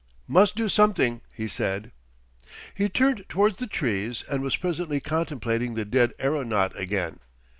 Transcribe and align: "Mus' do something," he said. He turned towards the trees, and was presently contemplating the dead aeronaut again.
"Mus' 0.27 0.51
do 0.51 0.67
something," 0.67 1.21
he 1.31 1.47
said. 1.47 1.91
He 2.73 2.89
turned 2.89 3.25
towards 3.29 3.59
the 3.59 3.67
trees, 3.67 4.23
and 4.27 4.41
was 4.41 4.55
presently 4.57 4.99
contemplating 4.99 5.75
the 5.75 5.85
dead 5.85 6.13
aeronaut 6.19 6.75
again. 6.75 7.19